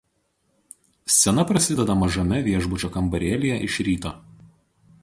Scena 1.17 1.45
prasideda 1.51 1.97
mažame 2.01 2.41
viešbučio 2.49 2.91
kambarėlyje 2.97 3.63
iš 3.69 3.79
ryto. 3.91 4.17